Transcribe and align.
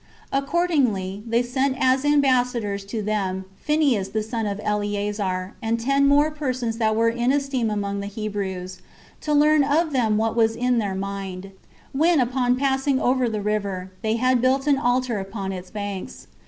Accordingly, 0.33 1.21
they 1.27 1.43
sent 1.43 1.77
as 1.79 2.03
ambassadors 2.03 2.83
to 2.85 3.03
them 3.03 3.45
Phineas 3.57 4.07
the 4.09 4.23
son 4.23 4.47
of 4.47 4.59
Eleazar, 4.63 5.53
and 5.61 5.79
ten 5.79 6.07
more 6.07 6.31
persons 6.31 6.77
that 6.79 6.95
were 6.95 7.09
in 7.11 7.31
esteem 7.31 7.69
among 7.69 7.99
the 7.99 8.07
Hebrews, 8.07 8.81
to 9.19 9.31
learn 9.31 9.63
of 9.63 9.91
them 9.93 10.17
what 10.17 10.35
was 10.35 10.55
in 10.55 10.79
their 10.79 10.95
mind, 10.95 11.51
when, 11.91 12.19
upon 12.19 12.55
passing 12.55 12.99
over 12.99 13.29
the 13.29 13.41
river, 13.43 13.91
they 14.01 14.15
had 14.15 14.41
built 14.41 14.65
an 14.65 14.79
altar 14.79 15.19
upon 15.19 15.51
its 15.51 15.69
banks. 15.69 16.25